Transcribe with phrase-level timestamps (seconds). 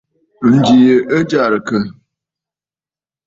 [0.53, 1.77] Ǹjì yì ɨ jɛrɨkə.